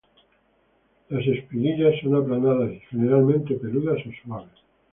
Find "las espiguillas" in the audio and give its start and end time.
1.09-1.93